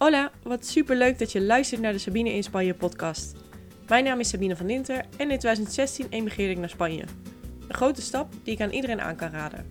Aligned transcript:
Hola, 0.00 0.30
wat 0.42 0.66
super 0.66 0.96
leuk 0.96 1.18
dat 1.18 1.32
je 1.32 1.40
luistert 1.40 1.80
naar 1.80 1.92
de 1.92 1.98
Sabine 1.98 2.32
in 2.32 2.42
Spanje 2.42 2.74
podcast. 2.74 3.34
Mijn 3.88 4.04
naam 4.04 4.20
is 4.20 4.28
Sabine 4.28 4.56
van 4.56 4.66
Dinter 4.66 4.96
en 4.96 5.30
in 5.30 5.38
2016 5.38 6.06
emigreerde 6.10 6.52
ik 6.52 6.58
naar 6.58 6.68
Spanje. 6.68 7.04
Een 7.68 7.74
grote 7.74 8.02
stap 8.02 8.32
die 8.42 8.54
ik 8.54 8.60
aan 8.60 8.70
iedereen 8.70 9.00
aan 9.00 9.16
kan 9.16 9.30
raden. 9.30 9.70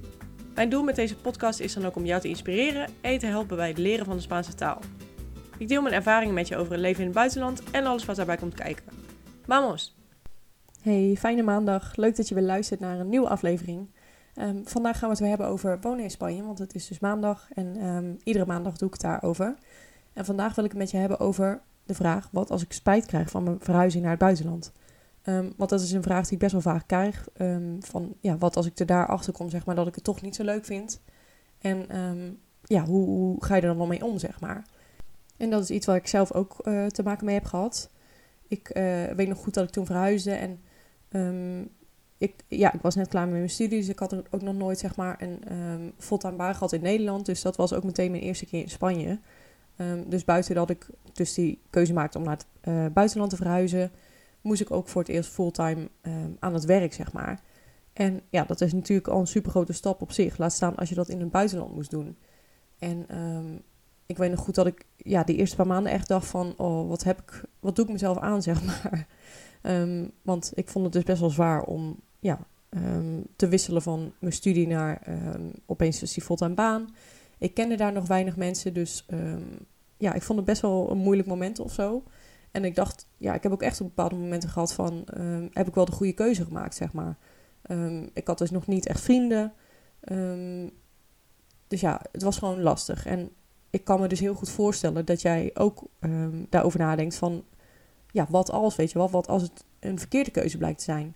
Mijn 0.55 0.69
doel 0.69 0.83
met 0.83 0.95
deze 0.95 1.15
podcast 1.15 1.59
is 1.59 1.73
dan 1.73 1.85
ook 1.85 1.95
om 1.95 2.05
jou 2.05 2.21
te 2.21 2.27
inspireren 2.27 2.89
en 3.01 3.17
te 3.17 3.25
helpen 3.25 3.57
bij 3.57 3.67
het 3.67 3.77
leren 3.77 4.05
van 4.05 4.15
de 4.15 4.21
Spaanse 4.21 4.55
taal. 4.55 4.79
Ik 5.57 5.67
deel 5.67 5.81
mijn 5.81 5.93
ervaringen 5.93 6.33
met 6.33 6.47
je 6.47 6.57
over 6.57 6.71
het 6.71 6.81
leven 6.81 6.99
in 6.99 7.05
het 7.05 7.15
buitenland 7.15 7.63
en 7.71 7.85
alles 7.85 8.05
wat 8.05 8.15
daarbij 8.15 8.37
komt 8.37 8.55
kijken. 8.55 8.85
Vamos! 9.45 9.97
Hey, 10.81 11.15
fijne 11.17 11.43
maandag. 11.43 11.95
Leuk 11.95 12.15
dat 12.15 12.27
je 12.27 12.35
weer 12.35 12.43
luistert 12.43 12.79
naar 12.79 12.99
een 12.99 13.09
nieuwe 13.09 13.29
aflevering. 13.29 13.89
Ehm, 14.33 14.63
vandaag 14.63 14.97
gaan 14.97 15.07
we 15.09 15.13
het 15.13 15.19
weer 15.19 15.29
hebben 15.29 15.47
over 15.47 15.79
wonen 15.81 16.03
in 16.03 16.11
Spanje, 16.11 16.43
want 16.43 16.59
het 16.59 16.75
is 16.75 16.87
dus 16.87 16.99
maandag 16.99 17.47
en 17.53 17.75
ehm, 17.75 18.13
iedere 18.23 18.45
maandag 18.45 18.77
doe 18.77 18.87
ik 18.87 18.93
het 18.93 19.03
daarover. 19.03 19.57
En 20.19 20.25
vandaag 20.25 20.55
wil 20.55 20.63
ik 20.63 20.69
het 20.69 20.79
met 20.79 20.91
je 20.91 20.97
hebben 20.97 21.19
over 21.19 21.61
de 21.85 21.93
vraag: 21.93 22.29
wat 22.31 22.51
als 22.51 22.63
ik 22.63 22.73
spijt 22.73 23.05
krijg 23.05 23.29
van 23.29 23.43
mijn 23.43 23.57
verhuizing 23.59 24.01
naar 24.01 24.11
het 24.11 24.19
buitenland? 24.19 24.71
Um, 25.23 25.53
want 25.57 25.69
dat 25.69 25.81
is 25.81 25.91
een 25.91 26.03
vraag 26.03 26.23
die 26.23 26.33
ik 26.33 26.39
best 26.39 26.51
wel 26.51 26.61
vaak 26.61 26.87
krijg. 26.87 27.27
van 27.79 28.15
ja, 28.19 28.37
wat 28.37 28.55
als 28.55 28.65
ik 28.65 28.79
er 28.79 28.85
daar 28.85 29.07
achter 29.07 29.33
kom, 29.33 29.49
zeg 29.49 29.65
maar, 29.65 29.75
dat 29.75 29.87
ik 29.87 29.95
het 29.95 30.03
toch 30.03 30.21
niet 30.21 30.35
zo 30.35 30.43
leuk 30.43 30.65
vind. 30.65 31.01
En 31.59 31.85
ja, 32.63 32.85
hoe, 32.85 33.05
hoe, 33.05 33.45
ga 33.45 33.55
je 33.55 33.61
er 33.61 33.67
dan 33.67 33.77
wel 33.77 33.87
mee 33.87 34.05
om, 34.05 34.17
zeg 34.17 34.39
maar? 34.39 34.65
En 35.37 35.49
dat 35.49 35.63
is 35.63 35.69
iets 35.69 35.85
waar 35.85 35.95
ik 35.95 36.07
zelf 36.07 36.33
ook 36.33 36.55
uh, 36.63 36.85
te 36.85 37.03
maken 37.03 37.25
mee 37.25 37.35
heb 37.35 37.45
gehad. 37.45 37.89
Ik 38.47 38.77
uh, 38.77 39.03
weet 39.05 39.27
nog 39.27 39.37
goed 39.37 39.53
dat 39.53 39.63
ik 39.63 39.69
toen 39.69 39.85
verhuisde 39.85 40.31
en 40.31 40.59
ik, 42.17 42.33
ja, 42.47 42.73
ik 42.73 42.81
was 42.81 42.95
net 42.95 43.07
klaar 43.07 43.25
met 43.25 43.35
mijn 43.35 43.49
studie, 43.49 43.79
dus 43.79 43.89
ik 43.89 43.99
had 43.99 44.13
ook 44.13 44.41
nog 44.41 44.55
nooit 44.55 44.79
zeg 44.79 44.95
maar 44.95 45.21
een 45.21 45.57
um, 45.57 45.93
fulltime 45.97 46.35
baan 46.35 46.53
gehad 46.53 46.73
in 46.73 46.81
Nederland. 46.81 47.25
Dus 47.25 47.41
dat 47.41 47.55
was 47.55 47.73
ook 47.73 47.83
meteen 47.83 48.11
mijn 48.11 48.23
eerste 48.23 48.45
keer 48.45 48.61
in 48.61 48.69
Spanje. 48.69 49.19
Um, 49.81 50.09
dus 50.09 50.25
buiten 50.25 50.55
dat 50.55 50.69
ik 50.69 50.89
dus 51.13 51.33
die 51.33 51.61
keuze 51.69 51.93
maakte 51.93 52.17
om 52.17 52.23
naar 52.23 52.37
het 52.37 52.45
uh, 52.63 52.85
buitenland 52.93 53.29
te 53.29 53.35
verhuizen, 53.35 53.91
moest 54.41 54.61
ik 54.61 54.71
ook 54.71 54.87
voor 54.87 55.01
het 55.01 55.11
eerst 55.11 55.29
fulltime 55.29 55.89
um, 56.01 56.37
aan 56.39 56.53
het 56.53 56.65
werk, 56.65 56.93
zeg 56.93 57.13
maar. 57.13 57.41
En 57.93 58.21
ja, 58.29 58.43
dat 58.43 58.61
is 58.61 58.73
natuurlijk 58.73 59.07
al 59.07 59.19
een 59.19 59.27
super 59.27 59.51
grote 59.51 59.73
stap 59.73 60.01
op 60.01 60.11
zich. 60.11 60.37
Laat 60.37 60.53
staan 60.53 60.75
als 60.75 60.89
je 60.89 60.95
dat 60.95 61.09
in 61.09 61.19
het 61.19 61.31
buitenland 61.31 61.75
moest 61.75 61.91
doen. 61.91 62.17
En 62.79 63.05
ik 64.05 64.17
weet 64.17 64.31
nog 64.31 64.39
goed 64.39 64.55
dat 64.55 64.67
ik 64.67 64.85
ja, 64.97 65.23
die 65.23 65.35
eerste 65.35 65.55
paar 65.55 65.67
maanden 65.67 65.91
echt 65.91 66.07
dacht 66.07 66.27
van, 66.27 66.53
oh, 66.57 66.89
wat 66.89 67.03
heb 67.03 67.19
ik, 67.19 67.43
wat 67.59 67.75
doe 67.75 67.85
ik 67.85 67.91
mezelf 67.91 68.17
aan, 68.17 68.41
zeg 68.51 68.63
maar. 68.63 69.07
want 70.21 70.51
ik 70.55 70.69
vond 70.69 70.85
het 70.85 70.93
dus 70.93 71.03
best 71.03 71.19
wel 71.19 71.29
zwaar 71.29 71.63
om 71.63 71.99
ja, 72.19 72.39
te 73.35 73.47
wisselen 73.47 73.81
van 73.81 74.13
mijn 74.19 74.33
studie 74.33 74.67
naar 74.67 75.01
opeens 75.65 75.99
dus 75.99 76.13
die 76.13 76.23
fulltime 76.23 76.53
baan. 76.53 76.89
Ik 77.39 77.53
kende 77.53 77.75
daar 77.75 77.91
nog 77.91 78.07
weinig 78.07 78.35
mensen, 78.35 78.73
dus 78.73 79.05
um, 79.07 79.59
ja, 79.97 80.13
ik 80.13 80.21
vond 80.21 80.39
het 80.39 80.47
best 80.47 80.61
wel 80.61 80.91
een 80.91 80.97
moeilijk 80.97 81.27
moment 81.27 81.59
of 81.59 81.73
zo. 81.73 82.03
En 82.51 82.65
ik 82.65 82.75
dacht, 82.75 83.07
ja, 83.17 83.33
ik 83.33 83.43
heb 83.43 83.51
ook 83.51 83.61
echt 83.61 83.81
op 83.81 83.87
bepaalde 83.87 84.15
momenten 84.15 84.49
gehad 84.49 84.73
van, 84.73 85.07
heb 85.53 85.67
ik 85.67 85.75
wel 85.75 85.85
de 85.85 85.91
goede 85.91 86.13
keuze 86.13 86.45
gemaakt, 86.45 86.75
zeg 86.75 86.93
maar. 86.93 87.17
ik 88.13 88.27
had 88.27 88.37
dus 88.37 88.51
nog 88.51 88.67
niet 88.67 88.87
echt 88.87 89.01
vrienden. 89.01 89.53
dus 91.67 91.81
ja, 91.81 92.01
het 92.11 92.23
was 92.23 92.37
gewoon 92.37 92.61
lastig. 92.61 93.05
En 93.05 93.29
ik 93.69 93.83
kan 93.83 93.99
me 93.99 94.07
dus 94.07 94.19
heel 94.19 94.33
goed 94.33 94.49
voorstellen 94.49 95.05
dat 95.05 95.21
jij 95.21 95.51
ook 95.53 95.83
daarover 96.49 96.79
nadenkt 96.79 97.15
van, 97.15 97.43
ja, 98.11 98.27
wat 98.29 98.51
als, 98.51 98.75
weet 98.75 98.91
je 98.91 98.97
wel, 98.97 99.09
wat 99.09 99.27
als 99.27 99.41
het 99.41 99.63
een 99.79 99.99
verkeerde 99.99 100.31
keuze 100.31 100.57
blijkt 100.57 100.77
te 100.77 100.83
zijn. 100.83 101.15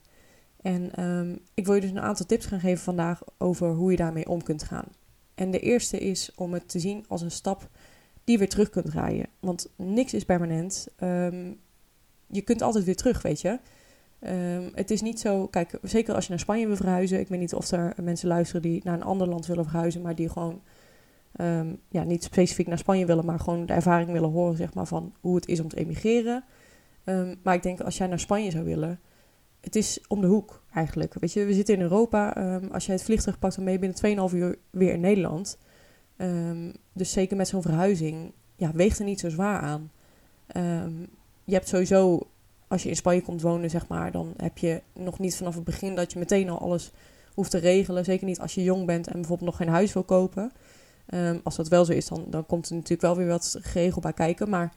En 0.61 0.91
ik 1.53 1.65
wil 1.65 1.75
je 1.75 1.81
dus 1.81 1.89
een 1.89 1.99
aantal 1.99 2.25
tips 2.25 2.45
gaan 2.45 2.59
geven 2.59 2.83
vandaag 2.83 3.21
over 3.37 3.73
hoe 3.73 3.91
je 3.91 3.97
daarmee 3.97 4.27
om 4.27 4.43
kunt 4.43 4.63
gaan. 4.63 4.87
En 5.43 5.51
de 5.51 5.59
eerste 5.59 5.99
is 5.99 6.31
om 6.35 6.53
het 6.53 6.69
te 6.69 6.79
zien 6.79 7.05
als 7.07 7.21
een 7.21 7.31
stap 7.31 7.69
die 8.23 8.37
weer 8.37 8.49
terug 8.49 8.69
kunt 8.69 8.85
draaien. 8.85 9.25
Want 9.39 9.69
niks 9.75 10.13
is 10.13 10.25
permanent. 10.25 10.87
Um, 11.03 11.59
je 12.27 12.41
kunt 12.41 12.61
altijd 12.61 12.85
weer 12.85 12.95
terug, 12.95 13.21
weet 13.21 13.41
je. 13.41 13.59
Um, 14.27 14.71
het 14.75 14.91
is 14.91 15.01
niet 15.01 15.19
zo, 15.19 15.47
kijk, 15.47 15.79
zeker 15.81 16.15
als 16.15 16.23
je 16.23 16.29
naar 16.29 16.39
Spanje 16.39 16.67
wil 16.67 16.75
verhuizen. 16.75 17.19
Ik 17.19 17.27
weet 17.27 17.39
niet 17.39 17.53
of 17.53 17.71
er 17.71 17.93
mensen 18.01 18.27
luisteren 18.27 18.61
die 18.61 18.81
naar 18.83 18.93
een 18.93 19.03
ander 19.03 19.27
land 19.27 19.45
willen 19.45 19.63
verhuizen, 19.63 20.01
maar 20.01 20.15
die 20.15 20.29
gewoon 20.29 20.61
ja, 21.89 22.03
niet 22.03 22.23
specifiek 22.23 22.67
naar 22.67 22.77
Spanje 22.77 23.05
willen, 23.05 23.25
maar 23.25 23.39
gewoon 23.39 23.65
de 23.65 23.73
ervaring 23.73 24.11
willen 24.11 24.31
horen, 24.31 24.57
zeg 24.57 24.73
maar, 24.73 24.85
van 24.85 25.13
hoe 25.19 25.35
het 25.35 25.47
is 25.47 25.59
om 25.59 25.67
te 25.67 25.77
emigreren. 25.77 26.43
maar 27.43 27.55
ik 27.55 27.63
denk 27.63 27.81
als 27.81 27.97
jij 27.97 28.07
naar 28.07 28.19
Spanje 28.19 28.51
zou 28.51 28.63
willen, 28.63 28.99
het 29.63 29.75
is 29.75 29.99
om 30.07 30.21
de 30.21 30.27
hoek 30.27 30.63
eigenlijk. 30.73 31.13
Weet 31.19 31.33
je, 31.33 31.45
we 31.45 31.53
zitten 31.53 31.75
in 31.75 31.81
Europa. 31.81 32.37
Um, 32.55 32.71
als 32.71 32.85
jij 32.85 32.95
het 32.95 33.03
vliegtuig 33.03 33.39
pakt, 33.39 33.55
dan 33.55 33.63
ben 33.63 33.73
je 33.73 33.79
binnen 33.79 34.29
2,5 34.29 34.35
uur 34.35 34.57
weer 34.69 34.93
in 34.93 34.99
Nederland. 34.99 35.57
Um, 36.17 36.73
dus 36.93 37.11
zeker 37.11 37.37
met 37.37 37.47
zo'n 37.47 37.61
verhuizing, 37.61 38.31
ja, 38.55 38.71
weegt 38.71 38.99
er 38.99 39.05
niet 39.05 39.19
zo 39.19 39.29
zwaar 39.29 39.59
aan. 39.59 39.91
Um, 40.57 41.07
je 41.43 41.53
hebt 41.53 41.67
sowieso, 41.67 42.27
als 42.67 42.83
je 42.83 42.89
in 42.89 42.95
Spanje 42.95 43.21
komt 43.21 43.41
wonen, 43.41 43.69
zeg 43.69 43.87
maar, 43.87 44.11
dan 44.11 44.33
heb 44.37 44.57
je 44.57 44.81
nog 44.93 45.19
niet 45.19 45.35
vanaf 45.35 45.55
het 45.55 45.63
begin 45.63 45.95
dat 45.95 46.11
je 46.11 46.19
meteen 46.19 46.49
al 46.49 46.59
alles 46.59 46.91
hoeft 47.33 47.51
te 47.51 47.57
regelen. 47.57 48.05
Zeker 48.05 48.25
niet 48.25 48.39
als 48.39 48.55
je 48.55 48.63
jong 48.63 48.85
bent 48.85 49.07
en 49.07 49.13
bijvoorbeeld 49.13 49.49
nog 49.49 49.57
geen 49.57 49.67
huis 49.67 49.93
wil 49.93 50.03
kopen. 50.03 50.51
als 51.43 51.55
dat 51.55 51.67
wel 51.67 51.85
zo 51.85 51.91
is, 51.91 52.07
dan, 52.07 52.25
dan 52.27 52.45
komt 52.45 52.69
er 52.69 52.75
natuurlijk 52.75 53.01
wel 53.01 53.15
weer 53.15 53.27
wat 53.27 53.57
geregeld 53.61 54.03
bij 54.03 54.13
kijken. 54.13 54.49
Maar 54.49 54.73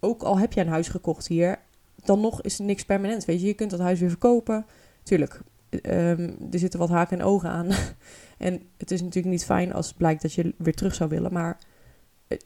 ook 0.00 0.22
al 0.22 0.38
heb 0.38 0.52
je 0.52 0.60
een 0.60 0.68
huis 0.68 0.88
gekocht 0.88 1.26
hier 1.26 1.58
dan 2.04 2.20
nog 2.20 2.42
is 2.42 2.58
er 2.58 2.64
niks 2.64 2.84
permanent. 2.84 3.24
Weet 3.24 3.40
je, 3.40 3.46
je 3.46 3.54
kunt 3.54 3.70
dat 3.70 3.80
huis 3.80 4.00
weer 4.00 4.08
verkopen. 4.08 4.66
Tuurlijk, 5.02 5.40
um, 5.70 6.36
er 6.50 6.58
zitten 6.58 6.78
wat 6.78 6.88
haken 6.88 7.18
en 7.18 7.24
ogen 7.24 7.50
aan. 7.50 7.68
en 8.38 8.62
het 8.76 8.90
is 8.90 9.00
natuurlijk 9.00 9.34
niet 9.34 9.44
fijn 9.44 9.72
als 9.72 9.86
het 9.86 9.96
blijkt 9.96 10.22
dat 10.22 10.32
je 10.32 10.54
weer 10.58 10.74
terug 10.74 10.94
zou 10.94 11.10
willen. 11.10 11.32
Maar 11.32 11.58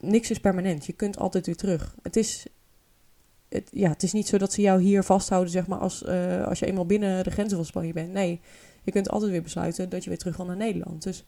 niks 0.01 0.31
is 0.31 0.41
permanent. 0.41 0.87
Je 0.87 0.93
kunt 0.93 1.19
altijd 1.19 1.47
weer 1.47 1.57
terug. 1.57 1.95
Het 2.03 2.17
is, 2.17 2.47
het, 3.49 3.69
ja, 3.73 3.89
het 3.89 4.03
is 4.03 4.13
niet 4.13 4.29
zo 4.29 4.39
dat 4.39 4.53
ze 4.53 4.61
jou 4.61 4.83
hier 4.83 5.03
vasthouden, 5.03 5.53
zeg 5.53 5.67
maar, 5.67 5.79
als, 5.79 6.03
uh, 6.03 6.47
als 6.47 6.59
je 6.59 6.67
eenmaal 6.67 6.87
binnen 6.87 7.25
de 7.25 7.31
grenzen 7.31 7.57
van 7.57 7.67
Spanje 7.67 7.93
bent. 7.93 8.13
Nee, 8.13 8.41
je 8.83 8.91
kunt 8.93 9.11
altijd 9.11 9.31
weer 9.31 9.43
besluiten 9.43 9.89
dat 9.89 10.03
je 10.05 10.09
weer 10.09 10.19
terug 10.19 10.37
wil 10.37 10.47
naar 10.47 10.57
Nederland. 10.57 11.03
Dus 11.03 11.25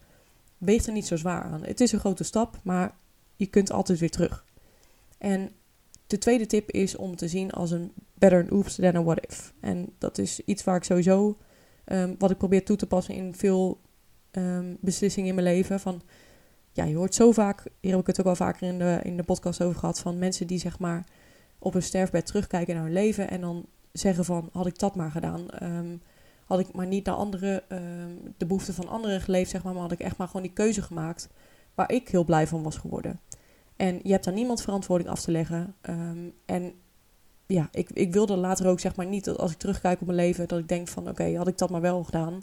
weeg 0.58 0.86
er 0.86 0.92
niet 0.92 1.06
zo 1.06 1.16
zwaar 1.16 1.42
aan. 1.42 1.64
Het 1.64 1.80
is 1.80 1.92
een 1.92 1.98
grote 1.98 2.24
stap, 2.24 2.60
maar 2.62 2.94
je 3.36 3.46
kunt 3.46 3.72
altijd 3.72 3.98
weer 3.98 4.10
terug. 4.10 4.44
En 5.18 5.50
de 6.08 6.18
tweede 6.18 6.46
tip 6.46 6.70
is 6.70 6.96
om 6.96 7.16
te 7.16 7.28
zien 7.28 7.50
als 7.50 7.70
een 7.70 7.92
better 8.14 8.42
an 8.42 8.50
oops 8.50 8.74
than 8.74 8.96
a 8.96 9.02
what 9.02 9.26
if. 9.28 9.52
En 9.60 9.94
dat 9.98 10.18
is 10.18 10.40
iets 10.44 10.64
waar 10.64 10.76
ik 10.76 10.84
sowieso, 10.84 11.36
um, 11.84 12.14
wat 12.18 12.30
ik 12.30 12.38
probeer 12.38 12.64
toe 12.64 12.76
te 12.76 12.86
passen 12.86 13.14
in 13.14 13.34
veel 13.34 13.80
um, 14.32 14.76
beslissingen 14.80 15.28
in 15.28 15.34
mijn 15.34 15.46
leven. 15.46 15.80
Van, 15.80 16.02
ja, 16.72 16.84
je 16.84 16.96
hoort 16.96 17.14
zo 17.14 17.32
vaak, 17.32 17.64
hier 17.80 17.90
heb 17.90 18.00
ik 18.00 18.06
het 18.06 18.20
ook 18.20 18.26
al 18.26 18.36
vaker 18.36 18.68
in 18.68 18.78
de, 18.78 19.00
in 19.02 19.16
de 19.16 19.22
podcast 19.22 19.62
over 19.62 19.78
gehad, 19.78 19.98
van 19.98 20.18
mensen 20.18 20.46
die 20.46 20.58
zeg 20.58 20.78
maar 20.78 21.06
op 21.58 21.72
hun 21.72 21.82
sterfbed 21.82 22.26
terugkijken 22.26 22.74
naar 22.74 22.84
hun 22.84 22.92
leven 22.92 23.30
en 23.30 23.40
dan 23.40 23.66
zeggen 23.92 24.24
van, 24.24 24.48
had 24.52 24.66
ik 24.66 24.78
dat 24.78 24.96
maar 24.96 25.10
gedaan. 25.10 25.46
Um, 25.62 26.02
had 26.44 26.60
ik 26.60 26.72
maar 26.72 26.86
niet 26.86 27.04
naar 27.04 27.14
andere, 27.14 27.62
de 28.36 28.46
behoeften 28.46 28.74
van 28.74 28.88
anderen 28.88 29.20
geleefd, 29.20 29.50
zeg 29.50 29.62
maar, 29.62 29.72
maar 29.72 29.82
had 29.82 29.92
ik 29.92 30.00
echt 30.00 30.16
maar 30.16 30.26
gewoon 30.26 30.42
die 30.42 30.52
keuze 30.52 30.82
gemaakt 30.82 31.28
waar 31.74 31.92
ik 31.92 32.08
heel 32.08 32.24
blij 32.24 32.46
van 32.46 32.62
was 32.62 32.76
geworden. 32.76 33.20
En 33.78 34.00
je 34.02 34.10
hebt 34.10 34.24
daar 34.24 34.34
niemand 34.34 34.62
verantwoording 34.62 35.10
af 35.10 35.20
te 35.20 35.30
leggen. 35.30 35.74
Um, 35.82 36.32
en 36.44 36.72
ja, 37.46 37.68
ik, 37.72 37.90
ik 37.90 38.12
wilde 38.12 38.36
later 38.36 38.66
ook 38.66 38.80
zeg 38.80 38.96
maar 38.96 39.06
niet 39.06 39.24
dat 39.24 39.38
als 39.38 39.52
ik 39.52 39.58
terugkijk 39.58 40.00
op 40.00 40.06
mijn 40.06 40.18
leven, 40.18 40.48
dat 40.48 40.58
ik 40.58 40.68
denk 40.68 40.88
van 40.88 41.08
oké, 41.08 41.36
had 41.36 41.48
ik 41.48 41.58
dat 41.58 41.70
maar 41.70 41.80
wel 41.80 42.04
gedaan. 42.04 42.42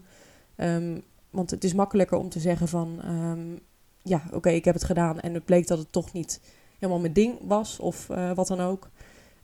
Um, 0.58 1.04
want 1.30 1.52
het 1.52 1.64
is 1.64 1.74
makkelijker 1.74 2.18
om 2.18 2.30
te 2.30 2.40
zeggen 2.40 2.68
van 2.68 3.00
um, 3.06 3.60
ja, 4.02 4.24
oké, 4.32 4.50
ik 4.50 4.66
heb 4.66 4.74
het 4.74 4.84
gedaan 4.84 5.20
en 5.20 5.34
het 5.34 5.46
bleek 5.46 5.68
dat 5.68 5.78
het 5.78 5.92
toch 5.92 6.14
niet 6.14 6.42
helemaal 6.80 7.02
mijn 7.02 7.14
ding 7.14 7.38
was 7.42 7.80
of 7.80 8.10
uh, 8.10 8.32
wat 8.32 8.48
dan 8.48 8.60
ook. 8.60 8.90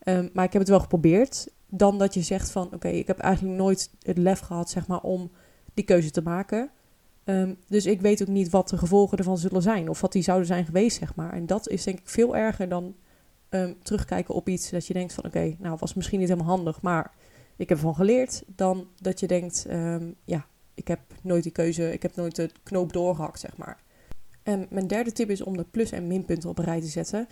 maar 0.06 0.46
ik 0.46 0.54
heb 0.54 0.62
het 0.62 0.70
wel 0.70 0.80
geprobeerd. 0.80 1.48
Dan 1.68 1.98
dat 1.98 2.14
je 2.14 2.22
zegt 2.22 2.52
van 2.52 2.74
oké, 2.74 2.88
ik 2.88 3.08
heb 3.08 3.20
eigenlijk 3.20 3.58
nooit 3.58 3.92
het 4.02 4.18
lef 4.18 4.40
gehad 4.40 4.70
zeg 4.70 4.88
maar 4.88 5.02
om 5.02 5.32
die 5.74 5.86
keuze 5.86 6.12
te 6.12 6.22
maken. 6.22 6.72
Um, 7.32 7.58
dus 7.68 7.86
ik 7.86 8.02
weet 8.02 8.22
ook 8.22 8.28
niet 8.28 8.50
wat 8.50 8.70
de 8.70 8.78
gevolgen 8.78 9.18
ervan 9.18 9.38
zullen 9.38 9.62
zijn. 9.62 9.90
Of 9.90 10.02
wat 10.02 10.12
die 10.12 10.24
zouden 10.24 10.48
zijn 10.48 10.66
geweest, 10.66 10.98
zeg 10.98 11.16
maar. 11.16 11.34
En 11.34 11.46
dat 11.46 11.70
is 11.70 11.84
denk 11.84 12.00
ik 12.00 12.10
veel 12.10 12.36
erger 12.36 12.70
dan 12.70 12.96
um, 13.50 13.76
terugkijken 13.84 14.36
op 14.36 14.50
iets 14.50 14.70
dat 14.70 14.88
je 14.88 14.94
denkt 14.94 15.14
van... 15.14 15.26
Oké, 15.26 15.56
nou 15.60 15.78
was 15.80 15.94
misschien 15.94 16.20
niet 16.20 16.30
helemaal 16.30 16.56
handig, 16.56 16.82
maar 16.82 17.12
ik 17.56 17.70
heb 17.70 17.78
ervan 17.78 17.96
geleerd. 17.96 18.44
Dan 18.56 18.88
dat 19.02 19.20
je 19.20 19.28
denkt, 19.28 19.66
um, 19.72 20.16
ja, 20.24 20.46
ik 20.74 20.88
heb 20.88 21.00
nooit 21.22 21.44
die 21.44 21.52
keuze... 21.52 21.94
Ik 21.94 22.02
heb 22.02 22.16
nooit 22.16 22.36
de 22.36 22.50
knoop 22.64 22.94
doorgehakt, 22.94 23.40
zeg 23.40 23.58
maar. 23.58 23.80
En 24.44 24.68
mijn 24.70 24.88
derde 24.88 25.12
tip 25.12 25.30
is 25.30 25.42
om 25.42 25.58
de 25.58 25.66
plus- 25.72 25.92
en 25.92 26.08
minpunten 26.08 26.50
op 26.50 26.58
een 26.58 26.66
rij 26.66 26.82
te 26.82 26.88
zetten... 26.88 27.28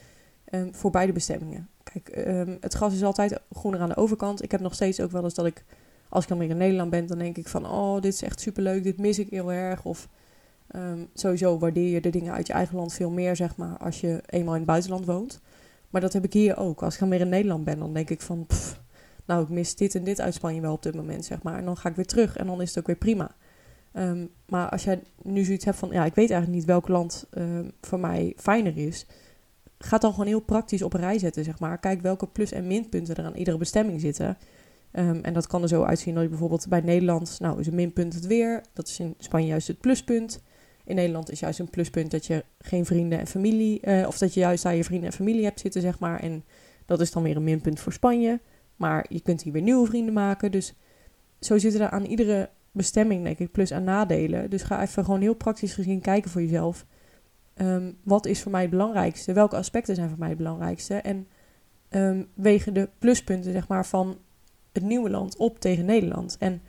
voor 0.71 0.91
beide 0.91 1.11
bestemmingen. 1.11 1.69
Kijk, 1.83 2.25
het 2.61 2.75
gas 2.75 2.93
is 2.93 3.03
altijd 3.03 3.39
groener 3.51 3.79
aan 3.79 3.89
de 3.89 3.95
overkant. 3.97 4.43
Ik 4.43 4.51
heb 4.51 4.61
nog 4.61 4.73
steeds 4.73 4.99
ook 4.99 5.11
wel 5.11 5.23
eens 5.23 5.33
dat 5.33 5.45
ik 5.45 5.63
als 6.09 6.23
ik 6.23 6.29
dan 6.29 6.37
weer 6.37 6.49
in 6.49 6.57
Nederland 6.57 6.89
ben, 6.89 7.07
dan 7.07 7.17
denk 7.17 7.37
ik 7.37 7.47
van, 7.47 7.65
oh, 7.65 8.01
dit 8.01 8.13
is 8.13 8.21
echt 8.21 8.39
superleuk, 8.39 8.83
dit 8.83 8.97
mis 8.97 9.19
ik 9.19 9.29
heel 9.29 9.51
erg. 9.51 9.85
Of 9.85 10.09
um, 10.75 11.07
sowieso 11.13 11.57
waardeer 11.59 11.89
je 11.89 12.01
de 12.01 12.09
dingen 12.09 12.33
uit 12.33 12.47
je 12.47 12.53
eigen 12.53 12.75
land 12.75 12.93
veel 12.93 13.09
meer, 13.09 13.35
zeg 13.35 13.55
maar, 13.55 13.77
als 13.77 14.01
je 14.01 14.21
eenmaal 14.25 14.53
in 14.53 14.59
het 14.59 14.69
buitenland 14.69 15.05
woont. 15.05 15.41
Maar 15.89 16.01
dat 16.01 16.13
heb 16.13 16.23
ik 16.23 16.33
hier 16.33 16.57
ook. 16.57 16.83
Als 16.83 16.93
ik 16.93 16.99
dan 16.99 17.09
weer 17.09 17.19
in 17.19 17.29
Nederland 17.29 17.63
ben, 17.63 17.79
dan 17.79 17.93
denk 17.93 18.09
ik 18.09 18.21
van, 18.21 18.45
pff, 18.45 18.81
nou, 19.25 19.43
ik 19.43 19.49
mis 19.49 19.75
dit 19.75 19.95
en 19.95 20.03
dit 20.03 20.21
uit 20.21 20.33
Spanje 20.33 20.61
wel 20.61 20.73
op 20.73 20.83
dit 20.83 20.95
moment, 20.95 21.25
zeg 21.25 21.43
maar. 21.43 21.57
En 21.57 21.65
dan 21.65 21.77
ga 21.77 21.89
ik 21.89 21.95
weer 21.95 22.05
terug 22.05 22.37
en 22.37 22.45
dan 22.45 22.61
is 22.61 22.69
het 22.69 22.79
ook 22.79 22.87
weer 22.87 22.95
prima. 22.95 23.35
Um, 23.93 24.29
maar 24.47 24.69
als 24.69 24.83
jij 24.83 25.01
nu 25.21 25.43
zoiets 25.43 25.65
hebt 25.65 25.77
van, 25.77 25.89
ja, 25.91 26.05
ik 26.05 26.15
weet 26.15 26.29
eigenlijk 26.29 26.59
niet 26.59 26.65
welk 26.65 26.87
land 26.87 27.27
um, 27.37 27.71
voor 27.81 27.99
mij 27.99 28.33
fijner 28.37 28.77
is. 28.77 29.05
ga 29.77 29.97
dan 29.97 30.11
gewoon 30.11 30.27
heel 30.27 30.39
praktisch 30.39 30.81
op 30.81 30.93
een 30.93 30.99
rij 30.99 31.19
zetten, 31.19 31.43
zeg 31.43 31.59
maar. 31.59 31.77
Kijk 31.77 32.01
welke 32.01 32.27
plus- 32.27 32.51
en 32.51 32.67
minpunten 32.67 33.15
er 33.15 33.25
aan 33.25 33.35
iedere 33.35 33.57
bestemming 33.57 34.01
zitten. 34.01 34.37
Ehm, 34.91 35.19
en 35.21 35.33
dat 35.33 35.47
kan 35.47 35.61
er 35.61 35.67
zo 35.67 35.83
uitzien 35.83 36.13
dat 36.13 36.23
je 36.23 36.29
bijvoorbeeld 36.29 36.67
bij 36.67 36.81
Nederland, 36.81 37.37
nou 37.39 37.59
is 37.59 37.67
een 37.67 37.75
minpunt 37.75 38.13
het 38.13 38.27
weer. 38.27 38.63
Dat 38.73 38.87
is 38.87 38.99
in 38.99 39.15
Spanje 39.17 39.47
juist 39.47 39.67
het 39.67 39.79
pluspunt. 39.79 40.41
In 40.83 40.95
Nederland 40.95 41.31
is 41.31 41.39
juist 41.39 41.59
een 41.59 41.69
pluspunt 41.69 42.11
dat 42.11 42.25
je 42.25 42.45
geen 42.59 42.85
vrienden 42.85 43.19
en 43.19 43.27
familie, 43.27 43.79
uh, 43.83 44.07
of 44.07 44.17
dat 44.17 44.33
je 44.33 44.39
juist 44.39 44.63
daar 44.63 44.75
je 44.75 44.83
vrienden 44.83 45.09
en 45.09 45.15
familie 45.15 45.43
hebt 45.43 45.59
zitten, 45.59 45.81
zeg 45.81 45.99
maar. 45.99 46.19
En 46.19 46.43
dat 46.85 47.01
is 47.01 47.11
dan 47.11 47.23
weer 47.23 47.35
een 47.35 47.43
minpunt 47.43 47.79
voor 47.79 47.93
Spanje. 47.93 48.39
Maar 48.75 49.05
je 49.09 49.19
kunt 49.21 49.43
hier 49.43 49.53
weer 49.53 49.61
nieuwe 49.61 49.87
vrienden 49.87 50.13
maken. 50.13 50.51
Dus 50.51 50.73
zo 51.39 51.57
zitten 51.57 51.81
er 51.81 51.89
aan 51.89 52.05
iedere 52.05 52.49
bestemming, 52.71 53.23
denk 53.23 53.39
ik, 53.39 53.51
plus- 53.51 53.71
en 53.71 53.83
nadelen. 53.83 54.49
Dus 54.49 54.63
ga 54.63 54.81
even 54.81 55.05
gewoon 55.05 55.21
heel 55.21 55.33
praktisch 55.33 55.73
gezien 55.73 56.01
kijken 56.01 56.31
voor 56.31 56.41
jezelf. 56.41 56.85
Um, 57.55 57.97
wat 58.03 58.25
is 58.25 58.41
voor 58.41 58.51
mij 58.51 58.61
het 58.61 58.69
belangrijkste? 58.69 59.33
Welke 59.33 59.55
aspecten 59.55 59.95
zijn 59.95 60.09
voor 60.09 60.19
mij 60.19 60.29
het 60.29 60.37
belangrijkste? 60.37 60.95
En 60.95 61.27
um, 61.89 62.27
wegen 62.33 62.73
de 62.73 62.89
pluspunten, 62.99 63.51
zeg 63.51 63.67
maar, 63.67 63.85
van 63.85 64.17
nieuwe 64.83 65.09
land 65.09 65.37
op 65.37 65.59
tegen 65.59 65.85
Nederland. 65.85 66.35
En 66.39 66.61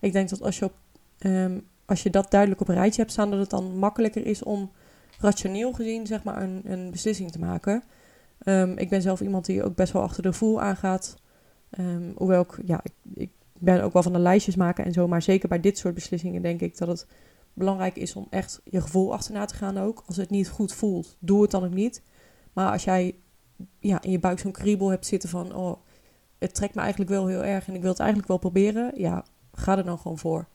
ik 0.00 0.12
denk 0.12 0.28
dat 0.28 0.42
als 0.42 0.58
je, 0.58 0.64
op, 0.64 0.74
um, 1.18 1.66
als 1.84 2.02
je 2.02 2.10
dat 2.10 2.30
duidelijk 2.30 2.60
op 2.60 2.68
een 2.68 2.74
rijtje 2.74 3.00
hebt 3.00 3.12
staan, 3.12 3.30
dat 3.30 3.40
het 3.40 3.50
dan 3.50 3.78
makkelijker 3.78 4.26
is 4.26 4.42
om 4.42 4.70
rationeel 5.18 5.72
gezien, 5.72 6.06
zeg 6.06 6.24
maar, 6.24 6.42
een, 6.42 6.62
een 6.64 6.90
beslissing 6.90 7.32
te 7.32 7.38
maken. 7.38 7.82
ik 8.76 8.88
ben 8.88 9.02
zelf 9.02 9.20
iemand 9.20 9.46
die 9.46 9.64
ook 9.64 9.74
best 9.74 9.92
wel 9.92 10.02
achter 10.02 10.22
de 10.22 10.28
gevoel 10.28 10.60
aangaat. 10.60 11.16
hoewel 12.14 12.42
ik, 12.42 12.58
ja, 12.64 12.80
ik, 12.82 12.92
ik 13.14 13.30
ben 13.58 13.82
ook 13.82 13.92
wel 13.92 14.02
van 14.02 14.12
de 14.12 14.18
lijstjes 14.18 14.56
maken 14.56 14.84
en 14.84 14.92
zo. 14.92 15.08
Maar 15.08 15.22
zeker 15.22 15.48
bij 15.48 15.60
dit 15.60 15.78
soort 15.78 15.94
beslissingen 15.94 16.42
denk 16.42 16.60
ik 16.60 16.78
dat 16.78 16.88
het 16.88 17.06
belangrijk 17.52 17.96
is 17.96 18.16
om 18.16 18.26
echt 18.30 18.60
je 18.64 18.80
gevoel 18.80 19.12
achterna 19.12 19.44
te 19.44 19.54
gaan 19.54 19.78
ook. 19.78 20.02
Als 20.06 20.16
het 20.16 20.30
niet 20.30 20.48
goed 20.48 20.72
voelt, 20.72 21.16
doe 21.18 21.42
het 21.42 21.50
dan 21.50 21.64
ook 21.64 21.74
niet. 21.74 22.02
Maar 22.52 22.72
als 22.72 22.84
jij 22.84 23.14
ja, 23.78 24.02
in 24.02 24.10
je 24.10 24.18
buik 24.18 24.38
zo'n 24.38 24.52
kriebel 24.52 24.88
hebt 24.88 25.06
zitten 25.06 25.28
van... 25.28 25.54
oh, 25.54 25.76
het 26.38 26.54
trekt 26.54 26.74
me 26.74 26.80
eigenlijk 26.80 27.10
wel 27.10 27.26
heel 27.26 27.44
erg 27.44 27.68
en 27.68 27.74
ik 27.74 27.80
wil 27.80 27.90
het 27.90 27.98
eigenlijk 27.98 28.28
wel 28.28 28.38
proberen... 28.38 28.92
ja, 28.94 29.24
ga 29.52 29.76
er 29.78 29.84
dan 29.84 29.98
gewoon 29.98 30.18
voor. 30.18 30.46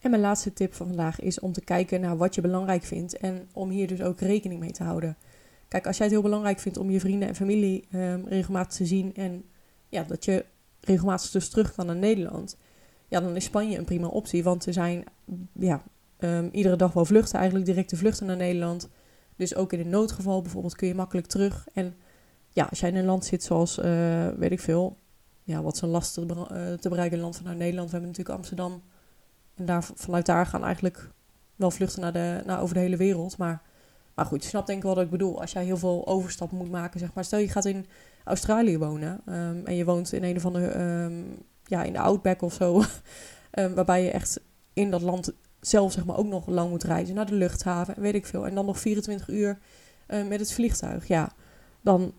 En 0.00 0.10
mijn 0.10 0.22
laatste 0.22 0.52
tip 0.52 0.74
van 0.74 0.86
vandaag 0.86 1.20
is 1.20 1.40
om 1.40 1.52
te 1.52 1.64
kijken 1.64 2.00
naar 2.00 2.16
wat 2.16 2.34
je 2.34 2.40
belangrijk 2.40 2.82
vindt... 2.82 3.16
en 3.16 3.48
om 3.52 3.70
hier 3.70 3.86
dus 3.86 4.02
ook 4.02 4.20
rekening 4.20 4.60
mee 4.60 4.72
te 4.72 4.84
houden. 4.84 5.16
Kijk, 5.68 5.86
als 5.86 5.96
jij 5.96 6.06
het 6.06 6.14
heel 6.14 6.24
belangrijk 6.24 6.58
vindt 6.58 6.78
om 6.78 6.90
je 6.90 7.00
vrienden 7.00 7.28
en 7.28 7.34
familie 7.34 7.84
um, 7.94 8.24
regelmatig 8.26 8.76
te 8.76 8.86
zien... 8.86 9.14
en 9.14 9.44
ja, 9.88 10.02
dat 10.02 10.24
je 10.24 10.44
regelmatig 10.80 11.30
dus 11.30 11.48
terug 11.48 11.74
kan 11.74 11.86
naar 11.86 11.96
Nederland, 11.96 12.56
ja, 13.08 13.20
dan 13.20 13.36
is 13.36 13.44
Spanje 13.44 13.78
een 13.78 13.84
prima 13.84 14.06
optie. 14.06 14.42
Want 14.42 14.66
er 14.66 14.72
zijn 14.72 15.04
ja, 15.52 15.82
um, 16.18 16.48
iedere 16.52 16.76
dag 16.76 16.92
wel 16.92 17.04
vluchten, 17.04 17.38
eigenlijk 17.38 17.66
directe 17.66 17.96
vluchten 17.96 18.26
naar 18.26 18.36
Nederland. 18.36 18.88
Dus 19.36 19.54
ook 19.54 19.72
in 19.72 19.80
een 19.80 19.88
noodgeval 19.88 20.42
bijvoorbeeld 20.42 20.76
kun 20.76 20.88
je 20.88 20.94
makkelijk 20.94 21.26
terug. 21.26 21.66
En 21.74 21.94
ja, 22.52 22.66
als 22.70 22.80
jij 22.80 22.88
in 22.88 22.96
een 22.96 23.04
land 23.04 23.24
zit 23.24 23.42
zoals, 23.42 23.78
uh, 23.78 24.28
weet 24.28 24.50
ik 24.50 24.60
veel, 24.60 24.96
ja, 25.42 25.62
wat 25.62 25.80
een 25.80 25.88
lastig 25.88 26.24
uh, 26.24 26.36
te 26.72 26.88
bereiken 26.88 27.18
land 27.18 27.36
vanuit 27.36 27.58
Nederland. 27.58 27.86
We 27.86 27.92
hebben 27.92 28.10
natuurlijk 28.10 28.38
Amsterdam. 28.38 28.82
En 29.54 29.64
daar, 29.64 29.84
vanuit 29.94 30.26
daar 30.26 30.46
gaan 30.46 30.64
eigenlijk 30.64 31.10
wel 31.56 31.70
vluchten 31.70 32.00
naar 32.00 32.12
de, 32.12 32.42
naar 32.44 32.60
over 32.60 32.74
de 32.74 32.80
hele 32.80 32.96
wereld. 32.96 33.36
Maar, 33.36 33.62
maar 34.14 34.26
goed, 34.26 34.42
je 34.42 34.48
snapt 34.48 34.66
denk 34.66 34.78
ik 34.78 34.88
wat 34.88 34.98
ik 34.98 35.10
bedoel. 35.10 35.40
Als 35.40 35.52
jij 35.52 35.64
heel 35.64 35.76
veel 35.76 36.06
overstappen 36.06 36.56
moet 36.56 36.70
maken, 36.70 37.00
zeg 37.00 37.14
maar. 37.14 37.24
Stel 37.24 37.38
je 37.38 37.48
gaat 37.48 37.64
in 37.64 37.86
Australië 38.24 38.78
wonen. 38.78 39.20
Um, 39.26 39.66
en 39.66 39.74
je 39.74 39.84
woont 39.84 40.12
in 40.12 40.24
een 40.24 40.36
of 40.36 40.44
andere, 40.44 41.02
um, 41.04 41.38
ja, 41.64 41.82
in 41.82 41.92
de 41.92 41.98
Outback 41.98 42.42
of 42.42 42.54
zo. 42.54 42.82
um, 43.52 43.74
waarbij 43.78 44.04
je 44.04 44.10
echt 44.10 44.40
in 44.72 44.90
dat 44.90 45.02
land 45.02 45.32
zelf, 45.60 45.92
zeg 45.92 46.04
maar, 46.04 46.16
ook 46.16 46.26
nog 46.26 46.46
lang 46.46 46.70
moet 46.70 46.84
reizen 46.84 47.14
naar 47.14 47.26
de 47.26 47.34
luchthaven. 47.34 48.00
Weet 48.00 48.14
ik 48.14 48.26
veel. 48.26 48.46
En 48.46 48.54
dan 48.54 48.66
nog 48.66 48.78
24 48.78 49.28
uur 49.28 49.58
uh, 50.08 50.26
met 50.28 50.40
het 50.40 50.52
vliegtuig. 50.52 51.06
Ja, 51.06 51.32
dan 51.80 52.12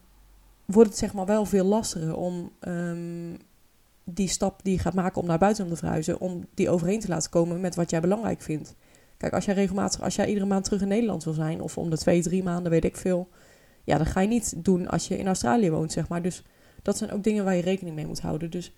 wordt 0.66 0.90
het 0.90 0.98
zeg 0.98 1.14
maar 1.14 1.26
wel 1.26 1.46
veel 1.46 1.66
lastiger 1.66 2.16
om 2.16 2.52
die 4.04 4.28
stap 4.28 4.64
die 4.64 4.74
je 4.74 4.80
gaat 4.80 4.94
maken 4.94 5.22
om 5.22 5.28
naar 5.28 5.38
buiten 5.38 5.68
te 5.68 5.76
verhuizen, 5.76 6.20
om 6.20 6.46
die 6.54 6.70
overeen 6.70 7.00
te 7.00 7.08
laten 7.08 7.30
komen 7.30 7.62
met 7.62 7.76
wat 7.76 7.90
jij 7.90 8.02
belangrijk 8.02 8.42
vindt. 8.42 8.76
Kijk, 9.18 9.34
als 9.34 9.46
jij 9.46 9.54
regelmatig, 9.54 10.02
als 10.02 10.16
jij 10.16 10.28
iedere 10.28 10.46
maand 10.46 10.64
terug 10.64 10.82
in 10.82 10.88
Nederland 10.88 11.24
wil 11.24 11.34
zijn, 11.34 11.62
of 11.62 11.78
om 11.78 11.90
de 11.90 11.98
twee, 11.98 12.22
drie 12.22 12.44
maanden, 12.44 12.72
weet 12.72 12.84
ik 12.84 12.98
veel, 12.98 13.30
ja, 13.84 13.98
dat 13.98 14.08
ga 14.08 14.22
je 14.22 14.28
niet 14.28 14.54
doen 14.58 14.88
als 14.88 15.08
je 15.08 15.18
in 15.18 15.28
Australië 15.28 15.72
woont, 15.72 15.92
zeg 15.92 16.08
maar. 16.08 16.22
Dus 16.22 16.44
dat 16.82 16.98
zijn 16.98 17.12
ook 17.12 17.24
dingen 17.24 17.44
waar 17.44 17.56
je 17.56 17.62
rekening 17.62 17.96
mee 17.96 18.08
moet 18.08 18.22
houden. 18.22 18.52
Dus 18.52 18.74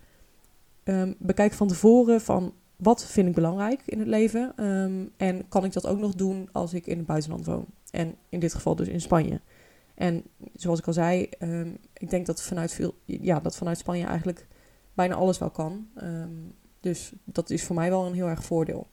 um, 0.83 1.15
bekijk 1.19 1.53
van 1.53 1.67
tevoren 1.67 2.21
van 2.21 2.53
wat 2.75 3.05
vind 3.05 3.27
ik 3.27 3.33
belangrijk 3.33 3.81
in 3.85 3.99
het 3.99 4.07
leven 4.07 4.65
um, 4.65 5.11
en 5.17 5.47
kan 5.47 5.63
ik 5.63 5.73
dat 5.73 5.87
ook 5.87 5.99
nog 5.99 6.15
doen 6.15 6.49
als 6.51 6.73
ik 6.73 6.87
in 6.87 6.97
het 6.97 7.05
buitenland 7.05 7.45
woon. 7.45 7.65
En 7.91 8.15
in 8.29 8.39
dit 8.39 8.53
geval 8.53 8.75
dus 8.75 8.87
in 8.87 9.01
Spanje. 9.01 9.41
En 9.95 10.23
zoals 10.55 10.79
ik 10.79 10.87
al 10.87 10.93
zei, 10.93 11.29
um, 11.39 11.77
ik 11.93 12.09
denk 12.09 12.25
dat 12.25 12.41
vanuit, 12.41 12.73
veel, 12.73 12.95
ja, 13.05 13.39
dat 13.39 13.55
vanuit 13.55 13.77
Spanje 13.77 14.05
eigenlijk 14.05 14.47
bijna 14.93 15.15
alles 15.15 15.37
wel 15.37 15.49
kan. 15.49 15.87
dus 16.79 17.13
dat 17.23 17.49
is 17.49 17.63
voor 17.63 17.75
mij 17.75 17.89
wel 17.89 18.05
een 18.05 18.13
heel 18.13 18.27
erg 18.27 18.43
voordeel. 18.43 18.87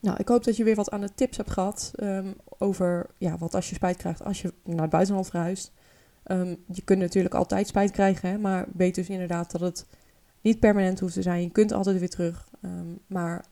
Nou, 0.00 0.16
ik 0.18 0.28
hoop 0.28 0.44
dat 0.44 0.56
je 0.56 0.64
weer 0.64 0.74
wat 0.74 0.90
aan 0.90 1.00
de 1.00 1.14
tips 1.14 1.36
hebt 1.36 1.50
gehad 1.50 1.90
um, 2.02 2.34
over 2.58 3.06
ja, 3.18 3.38
wat 3.38 3.54
als 3.54 3.68
je 3.68 3.74
spijt 3.74 3.96
krijgt 3.96 4.24
als 4.24 4.42
je 4.42 4.54
naar 4.64 4.80
het 4.80 4.90
buitenland 4.90 5.28
verhuist. 5.28 5.72
Je 6.66 6.82
kunt 6.84 6.98
natuurlijk 6.98 7.34
altijd 7.34 7.66
spijt 7.66 7.90
krijgen, 7.90 8.30
hè, 8.30 8.38
maar 8.38 8.66
weet 8.74 8.94
dus 8.94 9.08
inderdaad 9.08 9.50
dat 9.50 9.60
het 9.60 9.86
niet 10.40 10.60
permanent 10.60 11.00
hoeft 11.00 11.14
te 11.14 11.22
zijn. 11.22 11.42
Je 11.42 11.50
kunt 11.50 11.72
altijd 11.72 11.98
weer 11.98 12.10
terug. 12.10 12.48
Maar 13.06 13.44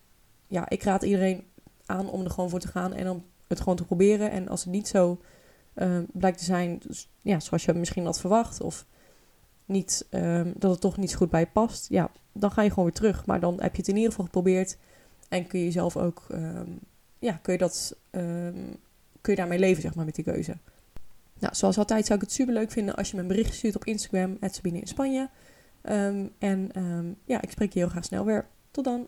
ja, 0.46 0.68
ik 0.68 0.82
raad 0.82 1.02
iedereen 1.02 1.44
aan 1.86 2.10
om 2.10 2.24
er 2.24 2.30
gewoon 2.30 2.50
voor 2.50 2.60
te 2.60 2.68
gaan 2.68 2.92
en 2.92 3.10
om 3.10 3.24
het 3.46 3.58
gewoon 3.58 3.76
te 3.76 3.84
proberen. 3.84 4.30
En 4.30 4.48
als 4.48 4.64
het 4.64 4.72
niet 4.72 4.88
zo 4.88 5.20
blijkt 6.12 6.38
te 6.38 6.44
zijn, 6.44 6.80
dus, 6.86 7.08
ja, 7.22 7.40
zoals 7.40 7.64
je 7.64 7.72
misschien 7.72 8.04
had 8.04 8.20
verwacht, 8.20 8.60
of 8.60 8.86
niet, 9.64 10.06
dat 10.54 10.70
het 10.70 10.80
toch 10.80 10.96
niet 10.96 11.10
zo 11.10 11.16
goed 11.16 11.30
bij 11.30 11.40
je 11.40 11.48
past, 11.52 11.88
ja, 11.88 12.10
dan 12.32 12.50
ga 12.50 12.62
je 12.62 12.68
gewoon 12.68 12.84
weer 12.84 12.94
terug. 12.94 13.26
Maar 13.26 13.40
dan 13.40 13.60
heb 13.60 13.72
je 13.72 13.78
het 13.78 13.88
in 13.88 13.96
ieder 13.96 14.10
geval 14.10 14.24
geprobeerd. 14.24 14.78
En 15.28 15.46
kun 15.46 15.60
je 15.60 15.70
zelf 15.70 15.96
ook, 15.96 16.26
um, 16.30 16.78
ja, 17.18 17.32
kun 17.32 17.52
je, 17.52 17.58
dat, 17.58 17.96
kun 19.20 19.32
je 19.32 19.34
daarmee 19.34 19.58
leven, 19.58 19.82
zeg 19.82 19.94
maar, 19.94 20.04
met 20.04 20.14
die 20.14 20.24
keuze. 20.24 20.56
Nou, 21.38 21.54
zoals 21.54 21.78
altijd 21.78 22.06
zou 22.06 22.18
ik 22.18 22.24
het 22.24 22.34
super 22.34 22.54
leuk 22.54 22.70
vinden 22.70 22.96
als 22.96 23.10
je 23.10 23.16
me 23.16 23.22
een 23.22 23.28
bericht 23.28 23.54
stuurt 23.54 23.76
op 23.76 23.84
Instagram, 23.84 24.36
Sabine 24.40 24.80
in 24.80 24.86
Spanje. 24.86 25.30
En 26.38 26.72
ja, 27.24 27.42
ik 27.42 27.50
spreek 27.50 27.72
je 27.72 27.78
heel 27.78 27.88
graag 27.88 28.04
snel 28.04 28.24
weer. 28.24 28.46
Tot 28.70 28.84
dan! 28.84 29.06